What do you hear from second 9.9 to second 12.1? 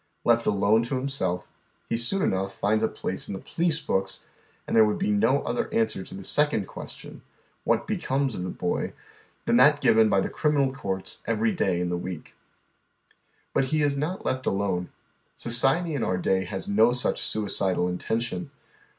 by the criminal courts every day in the